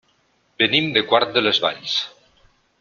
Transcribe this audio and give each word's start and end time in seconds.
Venim 0.63 0.87
de 0.95 1.05
Quart 1.13 1.37
de 1.37 1.45
les 1.45 1.63
Valls. 1.67 1.95